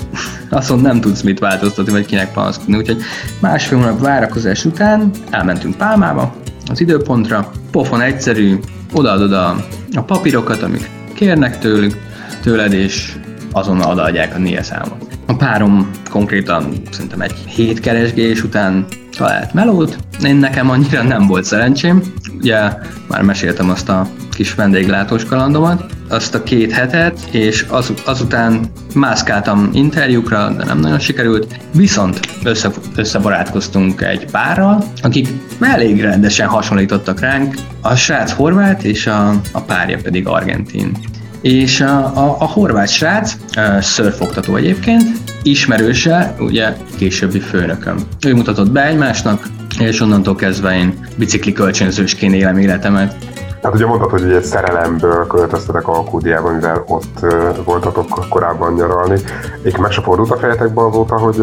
azon 0.49 0.79
nem 0.79 1.01
tudsz 1.01 1.21
mit 1.21 1.39
változtatni, 1.39 1.91
vagy 1.91 2.05
kinek 2.05 2.33
panaszkodni. 2.33 2.77
Úgyhogy 2.77 3.01
másfél 3.39 3.77
hónap 3.79 3.99
várakozás 3.99 4.65
után 4.65 5.09
elmentünk 5.29 5.77
Pálmába, 5.77 6.33
az 6.71 6.81
időpontra, 6.81 7.51
pofon 7.71 8.01
egyszerű, 8.01 8.59
odaadod 8.93 9.33
a, 9.33 9.65
a 9.93 10.01
papírokat, 10.01 10.61
amik 10.61 10.89
kérnek 11.13 11.59
tőlük, 11.59 11.93
tőled, 12.41 12.73
és 12.73 13.15
azonnal 13.51 13.91
odaadják 13.91 14.35
a 14.35 14.37
NIA 14.37 14.63
számot. 14.63 15.17
A 15.27 15.35
párom 15.35 15.91
konkrétan 16.09 16.73
szerintem 16.91 17.21
egy 17.21 17.33
hét 17.33 17.79
keresgés 17.79 18.43
után 18.43 18.85
talált 19.17 19.53
melót. 19.53 19.97
Én 20.23 20.35
nekem 20.35 20.69
annyira 20.69 21.03
nem 21.03 21.27
volt 21.27 21.43
szerencsém. 21.43 22.01
Ugye 22.37 22.59
már 23.07 23.21
meséltem 23.21 23.69
azt 23.69 23.89
a 23.89 24.07
kis 24.31 24.55
vendéglátós 24.55 25.25
kalandomat, 25.25 25.85
azt 26.11 26.35
a 26.35 26.43
két 26.43 26.71
hetet, 26.71 27.19
és 27.31 27.65
az, 27.69 27.93
azután 28.05 28.61
mászkáltam 28.93 29.69
interjúkra, 29.73 30.49
de 30.49 30.63
nem 30.63 30.79
nagyon 30.79 30.99
sikerült. 30.99 31.59
Viszont 31.73 32.19
össze, 32.43 32.71
összebarátkoztunk 32.95 34.01
egy 34.01 34.25
párral, 34.31 34.83
akik 35.01 35.27
elég 35.59 36.01
rendesen 36.01 36.47
hasonlítottak 36.47 37.19
ránk. 37.19 37.55
A 37.81 37.95
srác 37.95 38.31
horvát, 38.31 38.83
és 38.83 39.07
a, 39.07 39.29
a 39.51 39.61
párja 39.61 39.97
pedig 40.03 40.27
argentin. 40.27 40.97
És 41.41 41.81
a, 41.81 41.97
a, 41.97 42.35
a 42.39 42.45
horvát 42.45 42.89
srác, 42.89 43.37
szörfoktató 43.79 44.55
egyébként, 44.55 45.03
ismerőse, 45.43 46.35
ugye 46.39 46.73
későbbi 46.97 47.39
főnököm. 47.39 47.97
Ő 48.25 48.33
mutatott 48.33 48.71
be 48.71 48.85
egymásnak, 48.85 49.47
és 49.79 49.99
onnantól 49.99 50.35
kezdve 50.35 50.77
én 50.77 50.93
bicikli 51.15 51.51
kölcsönzősként 51.51 52.33
élem 52.33 52.57
életemet. 52.57 53.30
Hát 53.63 53.73
ugye 53.73 53.85
mondtad, 53.85 54.09
hogy 54.09 54.31
egy 54.31 54.43
szerelemből 54.43 55.27
költöztetek 55.27 55.87
Alkúdiában, 55.87 56.53
mivel 56.53 56.83
ott 56.87 57.25
voltatok 57.65 58.25
korábban 58.29 58.73
nyaralni. 58.73 59.19
Én 59.63 59.73
meg 59.79 59.91
se 59.91 60.01
fordult 60.01 60.31
a 60.31 60.37
fejetekbe 60.37 60.85
azóta, 60.85 61.17
hogy 61.17 61.37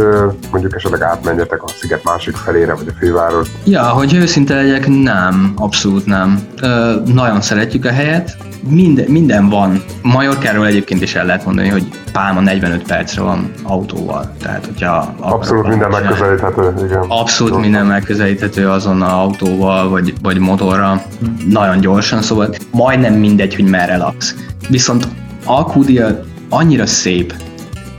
mondjuk 0.50 0.74
esetleg 0.74 1.02
átmenjetek 1.02 1.62
a 1.62 1.68
sziget 1.68 2.04
másik 2.04 2.36
felére, 2.36 2.74
vagy 2.74 2.88
a 2.88 2.98
főváros? 2.98 3.48
Ja, 3.64 3.82
hogy 3.82 4.14
őszinte 4.14 4.54
legyek, 4.54 4.86
nem, 4.86 5.52
abszolút 5.56 6.06
nem. 6.06 6.48
Uh, 6.62 7.14
nagyon 7.14 7.40
szeretjük 7.40 7.84
a 7.84 7.90
helyet, 7.90 8.36
minden, 8.68 9.10
minden 9.10 9.48
van. 9.48 9.82
Majorkáról 10.02 10.66
egyébként 10.66 11.02
is 11.02 11.14
el 11.14 11.26
lehet 11.26 11.44
mondani, 11.44 11.68
hogy 11.68 11.88
Pálma 12.12 12.40
45 12.40 12.82
percre 12.82 13.22
van 13.22 13.50
autóval. 13.62 14.32
Tehát, 14.42 14.66
hogyha 14.66 15.14
Abszolút 15.20 15.66
minden 15.68 15.90
csinálni. 15.90 16.06
megközelíthető, 16.06 16.84
igen. 16.84 17.04
Abszolút 17.08 17.52
Jó. 17.52 17.58
minden 17.58 17.86
megközelíthető 17.86 18.68
azon 18.68 19.02
a 19.02 19.22
autóval, 19.22 19.88
vagy, 19.88 20.14
vagy 20.22 20.38
motorra. 20.38 21.02
Nagyon 21.48 21.80
gyorsan, 21.80 22.22
szóval 22.22 22.54
majdnem 22.70 23.14
mindegy, 23.14 23.54
hogy 23.54 23.64
merre 23.64 23.96
laksz. 23.96 24.34
Viszont 24.68 25.08
Alkúdia 25.44 26.20
annyira 26.48 26.86
szép, 26.86 27.34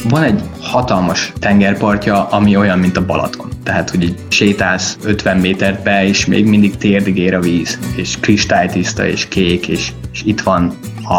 van 0.09 0.23
egy 0.23 0.41
hatalmas 0.61 1.33
tengerpartja, 1.39 2.27
ami 2.27 2.57
olyan, 2.57 2.79
mint 2.79 2.97
a 2.97 3.05
Balaton. 3.05 3.47
Tehát, 3.63 3.89
hogy 3.89 4.15
sétálsz 4.27 4.97
50 5.03 5.37
métert 5.37 5.83
be, 5.83 6.07
és 6.07 6.25
még 6.25 6.45
mindig 6.45 6.77
térdig 6.77 7.17
ér 7.17 7.33
a 7.35 7.39
víz, 7.39 7.79
és 7.95 8.19
kristálytiszta, 8.19 9.07
és 9.07 9.27
kék, 9.27 9.67
és, 9.67 9.91
és 10.19 10.25
itt 10.25 10.41
van 10.41 10.73
a, 11.03 11.15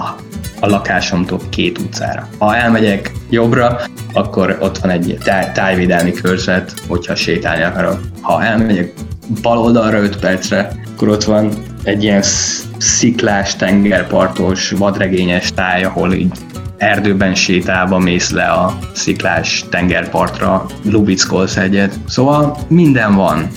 a 0.61 0.67
lakásomtól 0.67 1.41
két 1.49 1.79
utcára. 1.79 2.29
Ha 2.39 2.57
elmegyek 2.57 3.13
jobbra, 3.31 3.81
akkor 4.13 4.57
ott 4.61 4.79
van 4.79 4.91
egy 4.91 5.19
táj, 5.25 5.51
tájvédelmi 5.55 6.13
körzet, 6.13 6.75
hogyha 6.89 7.15
sétálni 7.15 7.63
akarok. 7.63 8.01
Ha 8.21 8.45
elmegyek 8.45 8.93
bal 9.43 9.59
oldalra 9.59 9.99
5 9.99 10.17
percre, 10.17 10.73
akkor 10.95 11.09
ott 11.09 11.25
van 11.25 11.53
egy 11.83 12.03
ilyen 12.03 12.23
sziklás, 12.79 13.57
tengerpartos, 13.57 14.71
vadregényes 14.71 15.53
táj, 15.53 15.85
ahol 15.85 16.13
így 16.13 16.39
erdőben 16.77 17.35
sétálva 17.35 17.99
mész 17.99 18.31
le 18.31 18.45
a 18.45 18.79
sziklás 18.93 19.65
tengerpartra, 19.71 20.67
lubickolsz 20.85 21.57
egyet. 21.57 21.99
Szóval 22.07 22.59
minden 22.69 23.15
van, 23.15 23.49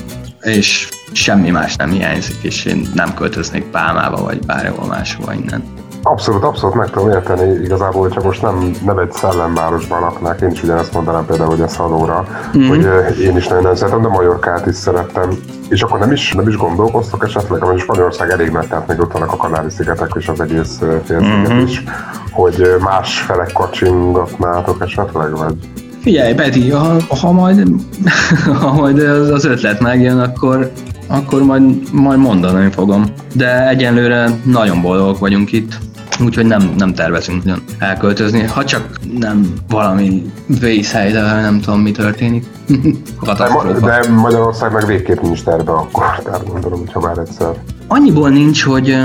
és 0.44 0.90
semmi 1.12 1.50
más 1.50 1.76
nem 1.76 1.90
hiányzik, 1.90 2.44
és 2.44 2.66
én 2.66 2.90
nem 2.94 3.14
költöznék 3.14 3.64
Pálmába, 3.64 4.24
vagy 4.24 4.46
bárhol 4.46 4.88
máshova 4.88 5.34
innen. 5.34 5.64
Abszolút, 6.06 6.44
abszolút 6.44 6.76
meg 6.76 6.90
tudom 6.90 7.10
érteni 7.10 7.64
igazából, 7.64 8.10
csak 8.10 8.24
most 8.24 8.42
nem, 8.42 8.72
nem 8.86 8.98
egy 8.98 9.12
szellemvárosban 9.12 10.00
laknák, 10.00 10.42
én 10.42 10.50
is 10.50 10.64
ugyanezt 10.64 10.94
mondanám 10.94 11.26
például, 11.26 11.50
hogy 11.50 11.62
a 11.62 11.68
Szalóra, 11.68 12.28
mm-hmm. 12.58 12.68
hogy 12.68 13.20
én 13.20 13.38
is 13.38 13.48
nagyon 13.48 13.64
nem 13.64 13.76
szeretem, 13.76 14.02
de 14.02 14.08
Majorkát 14.08 14.66
is 14.66 14.76
szerettem. 14.76 15.30
És 15.70 15.82
akkor 15.82 16.00
nem 16.00 16.12
is, 16.12 16.34
nem 16.34 16.48
is 16.48 16.58
gondolkoztok 16.58 17.24
esetleg, 17.24 17.64
amely 17.64 17.78
Spanyolország 17.78 18.30
elég 18.30 18.50
nagy, 18.50 18.68
tehát 18.68 18.88
még 18.88 19.00
ott 19.00 19.12
vannak 19.12 19.32
a 19.32 19.36
Kanári-szigetek 19.36 20.12
és 20.16 20.28
az 20.28 20.40
egész 20.40 20.78
félsziget 21.06 21.50
mm-hmm. 21.50 21.60
is, 21.60 21.84
hogy 22.32 22.76
más 22.80 23.22
felek 23.22 23.52
kacsingatnátok 23.54 24.82
esetleg, 24.82 25.38
vagy? 25.38 25.56
Figyelj, 26.04 26.34
Peti, 26.34 26.70
ha, 26.70 26.96
ha 27.20 27.32
majd, 27.32 27.68
ha 28.62 28.74
majd 28.74 29.00
az, 29.00 29.30
az 29.30 29.46
ötlet 29.46 29.80
megjön, 29.80 30.20
akkor, 30.20 30.72
akkor 31.08 31.44
majd, 31.44 31.94
majd 31.94 32.20
mondani 32.20 32.72
fogom. 32.72 33.06
De 33.34 33.68
egyenlőre 33.68 34.30
nagyon 34.44 34.82
boldogok 34.82 35.20
vagyunk 35.20 35.52
itt 35.52 35.78
úgyhogy 36.22 36.46
nem, 36.46 36.74
nem 36.78 36.94
tervezünk 36.94 37.44
nagyon 37.44 37.64
elköltözni, 37.80 38.42
ha 38.42 38.66
csak 38.66 38.90
nem 39.20 39.54
valami 39.70 40.32
vészhely, 40.60 41.12
de 41.12 41.22
nem 41.22 41.60
tudom 41.60 41.80
mi 41.80 41.92
történik. 41.92 42.46
de, 43.38 43.74
de 43.82 44.10
Magyarország 44.10 44.72
meg 44.72 44.86
végképp 44.86 45.22
nincs 45.22 45.44
terve 45.44 45.72
akkor, 45.72 46.22
tehát 46.24 46.48
gondolom, 46.48 46.80
hogyha 46.80 47.00
már 47.00 47.18
egyszer. 47.18 47.54
Annyiból 47.88 48.30
nincs, 48.30 48.64
hogy 48.64 48.98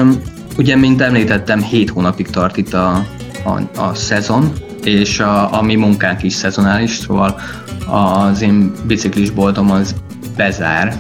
ugye, 0.59 0.77
mint 0.77 1.01
említettem, 1.01 1.63
7 1.63 1.91
hónapig 1.91 2.31
tart 2.31 2.57
itt 2.57 2.75
a, 2.75 3.05
a, 3.45 3.81
a 3.81 3.95
szezon, 3.95 4.53
és 4.89 5.21
a, 5.21 5.59
a 5.59 5.63
mi 5.63 5.75
munkánk 5.75 6.23
is 6.23 6.33
szezonális, 6.33 6.91
szóval 6.91 7.41
az 7.87 8.43
én 8.43 8.73
biciklisboltom 8.87 9.71
az 9.71 9.95
bezár 10.37 10.97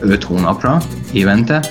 5 0.00 0.24
hónapra 0.24 0.82
évente, 1.12 1.64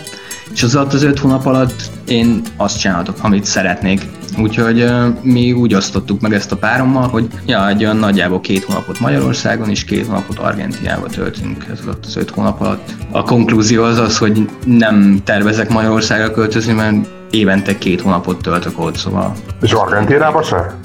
és 0.53 0.63
az 0.63 0.75
alatt 0.75 0.93
az 0.93 1.03
5 1.03 1.19
hónap 1.19 1.45
alatt 1.45 1.89
én 2.07 2.41
azt 2.57 2.79
csinálhatok, 2.79 3.17
amit 3.21 3.45
szeretnék. 3.45 4.01
Úgyhogy 4.39 4.91
mi 5.21 5.51
úgy 5.51 5.73
osztottuk 5.73 6.21
meg 6.21 6.33
ezt 6.33 6.51
a 6.51 6.55
párommal, 6.55 7.07
hogy 7.07 7.27
ja, 7.45 7.69
egy 7.69 7.83
olyan 7.83 7.97
nagyjából 7.97 8.39
két 8.39 8.63
hónapot 8.63 8.99
Magyarországon 8.99 9.69
és 9.69 9.83
két 9.83 10.05
hónapot 10.05 10.39
Argentinába 10.39 11.07
töltünk 11.07 11.65
ez 11.71 11.79
alatt 11.83 12.05
az 12.05 12.15
öt 12.15 12.29
hónap 12.29 12.61
alatt. 12.61 12.95
A 13.11 13.23
konklúzió 13.23 13.83
az 13.83 13.97
az, 13.97 14.17
hogy 14.17 14.49
nem 14.65 15.21
tervezek 15.23 15.69
Magyarországra 15.69 16.31
költözni, 16.31 16.73
mert 16.73 17.07
évente 17.31 17.77
két 17.77 18.01
hónapot 18.01 18.41
töltök 18.41 18.79
ott, 18.79 18.95
szóval... 18.95 19.33
És 19.61 19.71
Argentinába 19.71 20.43
se? 20.43 20.75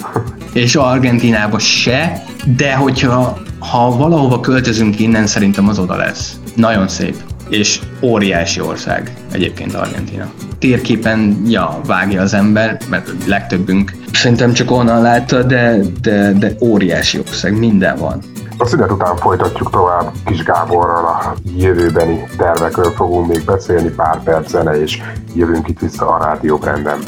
És 0.53 0.75
Argentinába 0.75 1.59
se, 1.59 2.23
de 2.57 2.75
hogyha 2.75 3.39
ha 3.59 3.97
valahova 3.97 4.41
költözünk 4.41 5.01
innen, 5.01 5.27
szerintem 5.27 5.69
az 5.69 5.79
oda 5.79 5.97
lesz. 5.97 6.37
Nagyon 6.55 6.89
szép 6.89 7.17
és 7.49 7.81
óriási 8.01 8.61
ország 8.61 9.13
egyébként 9.33 9.75
Argentina. 9.75 10.31
Térképen, 10.59 11.43
ja, 11.47 11.81
vágja 11.87 12.23
az 12.23 12.35
ember, 12.35 12.79
mert 12.91 13.11
legtöbbünk 13.27 13.93
szerintem 14.13 14.53
csak 14.53 14.71
onnan 14.71 15.03
látta, 15.03 15.43
de, 15.43 15.81
de, 16.01 16.33
de 16.33 16.53
óriási 16.61 17.19
ország, 17.19 17.59
minden 17.59 17.97
van. 17.97 18.23
A 18.59 18.67
szünet 18.67 18.91
után 18.91 19.17
folytatjuk 19.17 19.71
tovább 19.71 20.13
Kis 20.25 20.43
Gáborral 20.43 21.05
a 21.05 21.35
jövőbeni 21.57 22.25
tervekről 22.37 22.91
fogunk 22.91 23.29
még 23.29 23.45
beszélni, 23.45 23.89
pár 23.89 24.23
perc 24.23 24.51
zene, 24.51 24.81
és 24.81 25.03
jövünk 25.35 25.69
itt 25.69 25.79
vissza 25.79 26.09
a 26.09 26.25
rádióbrenden. 26.25 26.99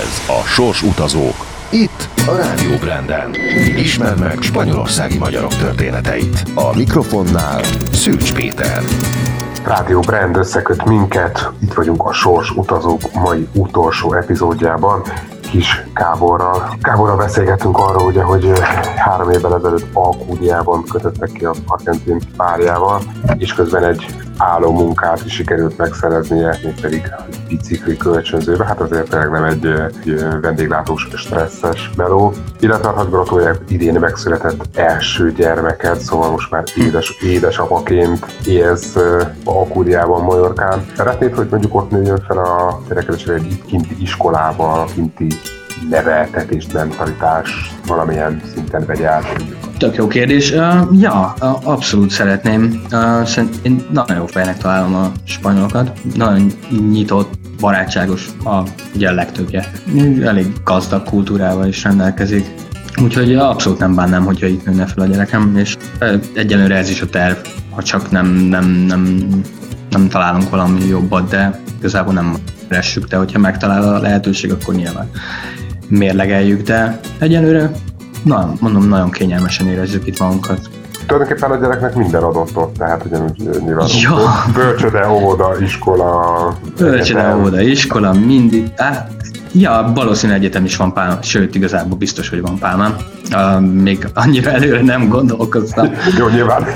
Ez 0.00 0.36
a 0.36 0.46
Sors 0.46 0.82
utazók 0.82 1.50
itt 1.72 2.08
a 2.26 2.36
Rádió 2.36 2.76
Branden. 2.80 3.30
Ismerd 3.76 4.20
meg 4.20 4.38
spanyolországi 4.40 5.18
magyarok 5.18 5.54
történeteit. 5.54 6.42
A 6.54 6.76
mikrofonnál 6.76 7.62
Szűcs 7.92 8.34
Péter. 8.34 8.82
Rádió 9.64 10.00
Brand 10.00 10.36
összeköt 10.36 10.84
minket, 10.84 11.50
itt 11.62 11.72
vagyunk 11.72 12.04
a 12.04 12.12
Sors 12.12 12.50
utazók 12.50 13.00
mai 13.12 13.48
utolsó 13.54 14.14
epizódjában. 14.14 15.02
Kis 15.50 15.84
Káborral. 15.94 16.76
Káborral 16.82 17.16
beszélgettünk 17.16 17.78
arról, 17.78 18.06
ugye, 18.06 18.22
hogy 18.22 18.52
három 18.96 19.30
évvel 19.30 19.54
ezelőtt 19.56 19.86
Alkúdiában 19.92 20.84
kötöttek 20.84 21.32
ki 21.32 21.44
az 21.44 21.62
argentin 21.66 22.20
párjával, 22.36 23.00
és 23.36 23.54
közben 23.54 23.84
egy 23.84 24.06
álló 24.36 24.72
munkát 24.72 25.24
is 25.24 25.34
sikerült 25.34 25.76
megszereznie, 25.76 26.58
mégpedig 26.64 27.12
bicikli 27.48 27.96
kölcsönzőbe, 27.96 28.64
hát 28.64 28.80
azért 28.80 29.08
tényleg 29.08 29.30
nem 29.30 29.44
egy, 29.44 29.66
egy 29.66 30.24
vendéglátós 30.40 31.08
stresszes 31.14 31.90
meló. 31.96 32.32
Illetve 32.60 32.92
hát 32.96 33.10
gratulálják 33.10 33.58
idén 33.68 34.00
megszületett 34.00 34.76
első 34.76 35.32
gyermeket, 35.32 36.00
szóval 36.00 36.30
most 36.30 36.50
már 36.50 36.64
édes, 36.76 37.10
édesapaként 37.22 38.26
élsz 38.46 38.96
Alkúdiában, 39.44 40.22
Majorkán. 40.22 40.86
Szeretnéd, 40.96 41.34
hogy 41.34 41.46
mondjuk 41.50 41.74
ott 41.74 41.90
nőjön 41.90 42.24
fel 42.26 42.38
a 42.38 42.80
gyerekedésre 42.88 43.34
egy 43.34 43.62
kinti 43.66 43.96
iskolába, 44.00 44.84
kinti 44.94 45.26
neveltetést, 45.90 46.72
mentalitás 46.72 47.74
valamilyen 47.86 48.40
szinten 48.54 48.86
vegye 48.86 49.08
át? 49.08 49.44
Tök 49.78 49.94
jó 49.94 50.06
kérdés. 50.06 50.52
Uh, 50.52 51.00
ja, 51.00 51.34
abszolút 51.64 52.10
szeretném. 52.10 52.82
Uh, 52.92 53.24
szerint 53.24 53.58
én 53.62 53.86
nagyon 53.90 54.16
jó 54.16 54.26
fejnek 54.26 54.58
találom 54.58 54.94
a 54.94 55.12
spanyolokat. 55.24 55.92
Nagyon 56.14 56.52
nyitott, 56.90 57.30
barátságos 57.60 58.28
a, 58.44 58.62
ugye 58.94 59.08
a 59.08 59.12
legtöbbje. 59.12 59.70
Elég 60.22 60.46
gazdag 60.64 61.02
kultúrával 61.02 61.66
is 61.66 61.82
rendelkezik. 61.82 62.46
Úgyhogy 63.02 63.34
abszolút 63.34 63.78
nem 63.78 63.94
bánnám, 63.94 64.24
hogyha 64.24 64.46
itt 64.46 64.66
nőne 64.66 64.86
fel 64.86 65.04
a 65.04 65.06
gyerekem, 65.06 65.56
és 65.56 65.76
egyenlőre 66.34 66.76
ez 66.76 66.88
is 66.90 67.00
a 67.00 67.06
terv, 67.06 67.36
ha 67.70 67.82
csak 67.82 68.10
nem, 68.10 68.26
nem, 68.26 68.64
nem, 68.64 69.18
nem 69.90 70.08
találunk 70.08 70.50
valami 70.50 70.84
jobbat, 70.84 71.28
de 71.28 71.60
igazából 71.78 72.12
nem 72.12 72.36
keressük, 72.68 73.06
de 73.06 73.16
hogyha 73.16 73.38
megtalál 73.38 73.94
a 73.94 73.98
lehetőség, 73.98 74.52
akkor 74.52 74.74
nyilván 74.74 75.10
mérlegeljük, 75.98 76.62
de 76.62 77.00
egyelőre 77.18 77.70
na, 78.24 78.52
mondom, 78.60 78.88
nagyon 78.88 79.10
kényelmesen 79.10 79.66
érezzük 79.66 80.06
itt 80.06 80.18
magunkat. 80.18 80.60
Tulajdonképpen 81.06 81.50
a 81.50 81.56
gyereknek 81.56 81.94
minden 81.94 82.22
adott 82.22 82.56
ott, 82.56 82.76
tehát 82.76 83.04
ugyanúgy 83.04 83.48
nyilván 83.64 83.88
ja. 84.02 84.16
bölcsöde, 84.54 85.08
óvoda, 85.08 85.60
iskola, 85.60 86.54
Bölcsöde, 86.78 87.36
óvoda, 87.36 87.60
iskola, 87.60 88.12
mindig, 88.12 88.72
á, 88.76 89.06
Ja, 89.54 89.92
valószínűleg 89.94 90.40
egyetem 90.40 90.64
is 90.64 90.76
van 90.76 90.92
pálma, 90.92 91.22
sőt, 91.22 91.54
igazából 91.54 91.96
biztos, 91.96 92.28
hogy 92.28 92.40
van 92.40 92.58
pálmám. 92.58 92.96
Uh, 93.32 93.60
még 93.60 94.08
annyira 94.14 94.50
előre 94.50 94.82
nem 94.82 95.08
gondolkoztam. 95.08 95.92
Jó, 96.18 96.28
nyilván, 96.28 96.66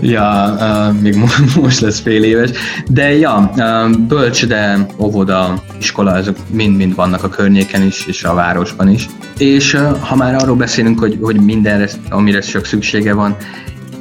ja, 0.00 0.56
uh, 0.58 1.00
még 1.00 1.16
most 1.60 1.80
lesz 1.80 2.00
fél 2.00 2.22
éves. 2.22 2.50
De 2.88 3.16
ja, 3.16 3.50
uh, 3.56 3.96
bölcsöde, 3.96 4.86
óvoda, 4.98 5.62
iskola, 5.78 6.16
ezek 6.16 6.36
mind-mind 6.50 6.94
vannak 6.94 7.24
a 7.24 7.28
környéken 7.28 7.82
is, 7.82 8.06
és 8.06 8.24
a 8.24 8.34
városban 8.34 8.88
is. 8.88 9.08
És 9.38 9.74
uh, 9.74 9.98
ha 10.00 10.16
már 10.16 10.34
arról 10.34 10.56
beszélünk, 10.56 10.98
hogy, 10.98 11.18
hogy 11.20 11.36
mindenre, 11.36 11.88
amire 12.10 12.40
csak 12.40 12.64
szüksége 12.64 13.12
van, 13.14 13.36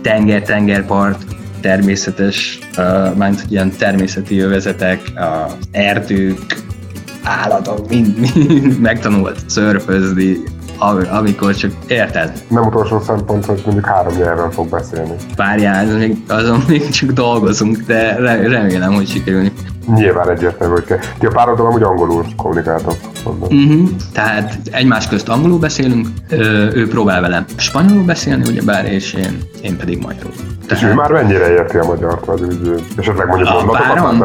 tenger, 0.01 0.41
tengerpart, 0.41 1.25
természetes, 1.61 2.59
uh, 2.77 3.15
mint 3.15 3.45
ilyen 3.49 3.71
természeti 3.77 4.39
övezetek, 4.39 5.01
uh, 5.15 5.51
erdők, 5.71 6.39
állatok, 7.23 7.89
mind, 7.89 8.17
mind 8.19 8.79
megtanult 8.79 9.49
szörfözni, 9.49 10.37
amikor 11.11 11.55
csak 11.55 11.71
érted. 11.87 12.43
Nem 12.47 12.65
utolsó 12.65 12.99
szempont, 12.99 13.45
hogy 13.45 13.61
mondjuk 13.65 13.85
három 13.85 14.15
nyelven 14.15 14.51
fog 14.51 14.69
beszélni. 14.69 15.15
Várjál, 15.35 15.85
még, 15.97 16.17
azon 16.27 16.63
még 16.67 16.89
csak 16.89 17.11
dolgozunk, 17.11 17.77
de 17.77 18.15
remélem, 18.47 18.93
hogy 18.93 19.07
sikerülni. 19.07 19.51
Nyilván 19.93 20.29
egyértelmű, 20.29 20.73
hogy 20.73 20.85
kell. 20.85 20.99
Ti 21.19 21.25
a 21.25 21.29
párodon 21.29 21.65
amúgy 21.65 21.83
angolul 21.83 22.25
kommunikáltok. 22.35 22.95
Uh-huh. 23.25 23.89
Tehát 24.13 24.59
egymás 24.71 25.07
közt 25.07 25.29
angolul 25.29 25.59
beszélünk, 25.59 26.07
ő 26.73 26.87
próbál 26.87 27.21
velem 27.21 27.45
spanyolul 27.55 28.03
beszélni, 28.03 28.49
ugyebár, 28.49 28.85
és 28.85 29.13
én, 29.13 29.37
én 29.61 29.77
pedig 29.77 30.01
magyarul. 30.01 30.33
Tehát... 30.67 30.83
És 30.83 30.89
ő 30.89 30.93
már 30.93 31.11
mennyire 31.11 31.51
érti 31.51 31.77
a 31.77 31.85
magyart, 31.85 32.25
vagy 32.25 32.41
úgy, 32.41 32.83
esetleg 32.97 33.27
mondjuk 33.27 33.49
a 33.49 33.65
párom, 33.65 34.23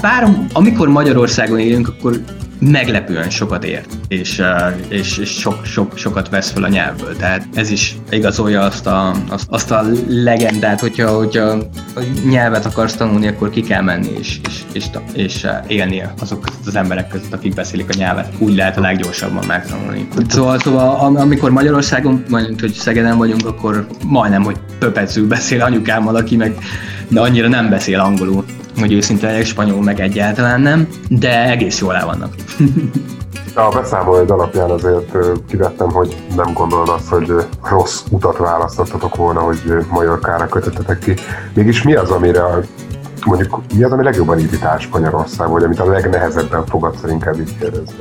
párom, 0.00 0.46
amikor 0.52 0.88
Magyarországon 0.88 1.58
élünk, 1.58 1.88
akkor 1.88 2.20
meglepően 2.58 3.30
sokat 3.30 3.64
ért, 3.64 3.96
és, 4.08 4.42
és, 4.88 5.18
és 5.18 5.30
sok, 5.30 5.64
sok, 5.64 5.98
sokat 5.98 6.28
vesz 6.28 6.50
fel 6.50 6.62
a 6.62 6.68
nyelvből. 6.68 7.16
Tehát 7.16 7.46
ez 7.54 7.70
is 7.70 7.96
igazolja 8.10 8.60
azt 8.60 8.86
a, 8.86 9.14
azt, 9.28 9.46
azt 9.48 9.70
a 9.70 9.84
legendát, 10.08 10.80
hogyha, 10.80 11.16
hogyha 11.16 11.44
a 11.94 12.00
nyelvet 12.28 12.64
akarsz 12.64 12.94
tanulni, 12.94 13.26
akkor 13.26 13.50
ki 13.50 13.60
kell 13.60 13.82
menni 13.82 14.10
és, 14.18 14.40
és, 14.48 14.62
és, 14.72 14.84
és 15.12 15.46
élni 15.66 16.02
azok 16.20 16.40
között 16.40 16.66
az 16.66 16.76
emberek 16.76 17.08
között, 17.08 17.32
akik 17.32 17.54
beszélik 17.54 17.88
a 17.88 17.94
nyelvet. 17.96 18.32
Úgy 18.38 18.54
lehet 18.54 18.76
a 18.76 18.80
leggyorsabban 18.80 19.44
megtanulni. 19.46 20.08
Szóval, 20.28 20.58
szóval 20.58 21.16
amikor 21.16 21.50
Magyarországon, 21.50 22.24
mondjuk, 22.28 22.60
hogy 22.60 22.72
Szegeden 22.72 23.18
vagyunk, 23.18 23.46
akkor 23.46 23.86
majdnem, 24.06 24.42
hogy 24.42 24.56
pöpecül 24.78 25.26
beszél 25.26 25.60
anyukámmal, 25.60 26.16
aki 26.16 26.36
meg 26.36 26.56
de 27.08 27.20
annyira 27.20 27.48
nem 27.48 27.68
beszél 27.68 28.00
angolul 28.00 28.44
hogy 28.78 28.92
őszinte 28.92 29.26
legyek, 29.26 29.44
spanyol 29.44 29.82
meg 29.82 30.00
egyáltalán 30.00 30.60
nem, 30.60 30.88
de 31.08 31.50
egész 31.50 31.80
jól 31.80 31.94
el 31.94 32.06
vannak. 32.06 32.34
A 33.56 33.68
beszámolóid 33.68 34.30
alapján 34.30 34.70
azért 34.70 35.16
kivettem, 35.48 35.90
hogy 35.90 36.16
nem 36.36 36.52
gondolod 36.52 36.88
azt, 36.88 37.08
hogy 37.08 37.32
rossz 37.62 38.02
utat 38.10 38.36
választottatok 38.36 39.16
volna, 39.16 39.40
hogy 39.40 39.58
Majorkára 39.90 40.46
kötöttetek 40.46 40.98
ki. 40.98 41.14
Mégis 41.54 41.82
mi 41.82 41.94
az, 41.94 42.10
amire 42.10 42.42
mondjuk 43.24 43.60
mi 43.76 43.82
az, 43.82 43.92
ami 43.92 44.02
legjobban 44.02 44.38
irritál 44.38 44.78
Spanyolország, 44.78 45.48
vagy 45.48 45.62
amit 45.62 45.80
a 45.80 45.90
legnehezebben 45.90 46.66
fogadsz 46.66 47.02
inkább 47.08 47.40
így 47.40 47.58
kérdezni? 47.58 47.94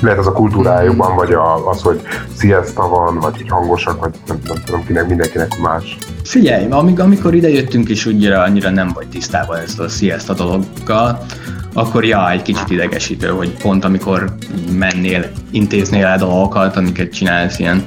Lehet 0.00 0.18
az 0.18 0.26
a 0.26 0.32
kultúrájukban, 0.32 1.16
vagy 1.16 1.32
a, 1.32 1.68
az, 1.68 1.82
hogy 1.82 2.00
siesta 2.38 2.88
van, 2.88 3.18
vagy 3.18 3.36
hogy 3.36 3.48
hangosak, 3.48 4.00
vagy 4.00 4.14
nem, 4.26 4.38
nem 4.46 4.56
tudom, 4.64 4.84
kinek, 4.86 5.08
mindenkinek 5.08 5.58
más. 5.58 5.96
Figyelj, 6.24 6.66
amíg, 6.70 7.00
amikor 7.00 7.34
ide 7.34 7.48
jöttünk 7.48 7.88
is 7.88 8.06
úgy 8.06 8.26
annyira 8.26 8.70
nem 8.70 8.90
vagy 8.94 9.08
tisztában 9.08 9.56
ezt 9.56 9.80
a 9.80 9.88
siesta 9.88 10.34
dologgal, 10.34 11.26
akkor 11.72 12.04
ja, 12.04 12.30
egy 12.30 12.42
kicsit 12.42 12.70
idegesítő, 12.70 13.28
hogy 13.28 13.50
pont 13.50 13.84
amikor 13.84 14.34
mennél, 14.78 15.30
intéznél 15.50 16.04
el 16.04 16.18
dolgokat, 16.18 16.76
amiket 16.76 17.12
csinálsz 17.12 17.58
ilyen 17.58 17.84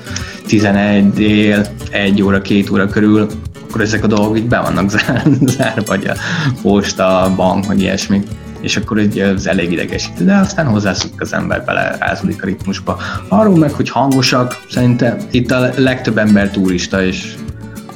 11 0.47 1.13
dél, 1.13 1.65
1 1.91 2.21
óra, 2.21 2.41
2 2.41 2.63
óra 2.71 2.87
körül, 2.87 3.27
akkor 3.67 3.81
ezek 3.81 4.03
a 4.03 4.07
dolgok 4.07 4.37
így 4.37 4.47
be 4.47 4.59
vannak 4.59 4.89
zárva, 5.57 5.81
vagy 5.85 6.07
a 6.07 6.13
posta, 6.61 7.21
a 7.21 7.35
bank, 7.35 7.65
vagy 7.65 7.81
ilyesmi 7.81 8.21
és 8.61 8.77
akkor 8.77 8.97
egy 8.97 9.19
ez 9.19 9.45
elég 9.45 9.71
idegesítő, 9.71 10.25
de 10.25 10.35
aztán 10.35 10.65
hozzászokik 10.65 11.21
az 11.21 11.33
ember 11.33 11.63
bele, 11.65 11.95
rázódik 11.99 12.43
a 12.43 12.45
ritmusba. 12.45 12.97
Arról 13.27 13.57
meg, 13.57 13.71
hogy 13.71 13.89
hangosak, 13.89 14.63
szerintem 14.69 15.17
itt 15.31 15.51
a 15.51 15.69
legtöbb 15.75 16.17
ember 16.17 16.49
turista, 16.49 17.03
és 17.03 17.35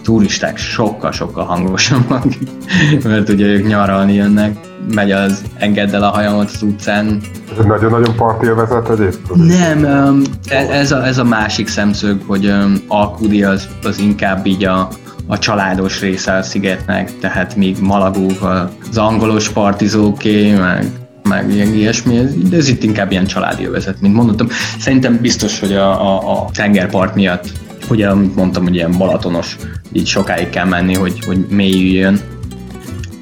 turisták 0.04 0.58
sokkal-sokkal 0.58 1.45
hangosabbak, 1.45 2.23
mert 3.04 3.30
ugye 3.30 3.45
ők 3.45 3.67
nyaralni 3.67 4.13
jönnek, 4.13 4.58
megy 4.93 5.12
az 5.12 5.41
engedd 5.58 5.93
el 5.93 6.04
a 6.04 6.10
hajamat 6.10 6.52
az 6.54 6.62
utcán. 6.62 7.21
Ez 7.52 7.58
egy 7.60 7.65
nagyon-nagyon 7.65 8.15
parti 8.15 8.45
övezet 8.45 8.89
egyébként? 8.89 9.47
Nem, 9.47 10.21
ez 10.49 10.91
a, 10.91 11.06
ez 11.06 11.17
a 11.17 11.23
másik 11.23 11.67
szemszög, 11.67 12.21
hogy 12.26 12.54
Alkudi 12.88 13.43
az, 13.43 13.67
az 13.84 13.99
inkább 13.99 14.45
így 14.45 14.65
a, 14.65 14.88
a 15.28 15.40
családos 15.40 16.00
része 16.00 16.34
a 16.34 16.44
szigetnek, 16.44 17.20
tehát 17.20 17.56
még 17.56 17.78
Malagók, 17.82 18.70
az 18.90 18.98
angolos 18.98 19.50
partizóké, 19.50 20.52
meg 20.56 20.92
meg 21.30 21.54
ilyen 21.54 21.74
ilyesmi, 21.74 22.20
de 22.50 22.58
ez 22.58 22.68
itt 22.68 22.84
inkább 22.84 23.12
ilyen 23.12 23.26
családi 23.26 23.66
övezet, 23.66 24.02
mint 24.02 24.14
mondottam. 24.14 24.48
Szerintem 24.80 25.20
biztos, 25.22 25.60
hogy 25.60 25.74
a, 25.74 26.02
a, 26.02 26.32
a 26.32 26.50
tengerpart 26.54 27.16
miatt, 27.16 27.52
ugye, 27.90 28.08
amit 28.08 28.36
mondtam, 28.36 28.64
hogy 28.64 28.76
ilyen 28.76 28.98
balatonos, 28.98 29.58
így 29.92 30.08
sokáig 30.08 30.50
kell 30.50 30.66
menni, 30.66 30.96
hogy, 30.96 31.24
hogy 31.26 31.46
mélyüljön. 31.50 32.20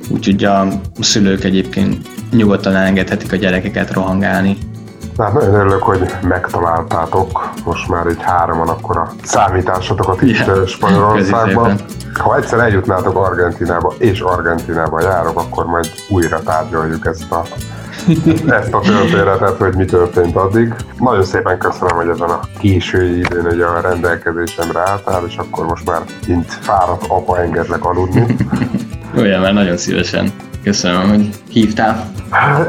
Úgyhogy 0.10 0.44
a 0.44 0.68
szülők 1.00 1.44
egyébként 1.44 1.98
nyugodtan 2.32 2.76
engedhetik 2.76 3.32
a 3.32 3.36
gyerekeket 3.36 3.94
rohangálni 3.94 4.58
Hát 5.18 5.34
nagyon 5.34 5.54
örülök, 5.54 5.84
hogy 5.84 6.12
megtaláltátok 6.22 7.50
most 7.66 7.88
már 7.88 8.06
egy 8.06 8.22
hároman 8.22 8.68
akkor 8.68 8.98
a 8.98 9.12
számításotokat 9.24 10.22
itt 10.22 10.36
yeah. 10.36 10.66
Spanyolországban. 10.66 11.76
Ha 12.20 12.36
egyszer 12.36 12.60
eljutnátok 12.60 13.18
Argentinába, 13.18 13.94
és 13.98 14.20
Argentinába 14.20 15.02
járok, 15.02 15.40
akkor 15.40 15.66
majd 15.66 15.92
újra 16.10 16.40
tárgyaljuk 16.40 17.06
ezt 17.06 17.32
a 17.32 17.44
ezt 18.60 18.74
a 18.74 18.80
történetet, 18.80 19.58
hogy 19.58 19.76
mi 19.76 19.86
történt 19.86 20.36
addig. 20.36 20.74
Nagyon 21.00 21.24
szépen 21.24 21.58
köszönöm, 21.58 21.96
hogy 21.96 22.10
ezen 22.10 22.30
a 22.30 22.40
késői 22.60 23.18
időn 23.18 23.44
hogy 23.44 23.62
a 23.62 23.82
rendelkezésemre 23.82 24.80
álltál, 24.80 25.24
és 25.28 25.36
akkor 25.38 25.66
most 25.66 25.86
már 25.86 26.02
mint 26.28 26.54
fáradt 26.54 27.06
apa 27.08 27.40
engedlek 27.40 27.86
aludni. 27.86 28.26
Olyan, 29.18 29.42
mert 29.42 29.54
nagyon 29.54 29.78
szívesen. 29.78 30.32
Köszönöm, 30.64 31.10
hogy 31.10 31.30
hívtál. 31.50 32.12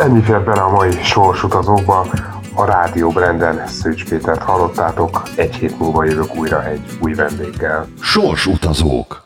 Ennyi 0.00 0.22
fér 0.22 0.40
bele 0.40 0.60
a 0.60 0.70
mai 0.70 0.90
sorsutazókba. 1.02 2.06
A 2.54 2.64
Rádió 2.64 3.10
Branden 3.10 3.66
Szőcs 3.66 4.04
Pétert 4.04 4.42
hallottátok, 4.42 5.22
egy 5.34 5.54
hét 5.54 5.78
múlva 5.78 6.04
jövök 6.04 6.36
újra 6.36 6.66
egy 6.66 6.80
új 7.00 7.14
vendéggel. 7.14 7.86
Sorsutazók 8.00 9.24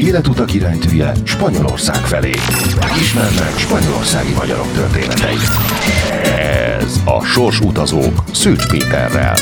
Életutak 0.00 0.54
iránytűje 0.54 1.12
Spanyolország 1.24 1.96
felé. 1.96 2.30
Ismerd 3.00 3.38
meg 3.38 3.52
spanyolországi 3.56 4.32
magyarok 4.32 4.72
történeteit. 4.72 5.50
Ez 6.82 7.00
a 7.04 7.24
Sorsutazók 7.24 8.22
Szőcs 8.32 8.68
Péterrel. 8.68 9.34